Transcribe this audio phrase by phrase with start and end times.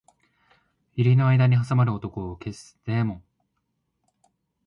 [0.97, 3.23] 百合の間に挟まる男を消すデーモン